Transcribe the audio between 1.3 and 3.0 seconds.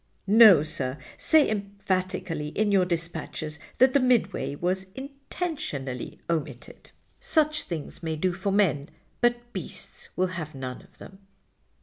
emphatically in your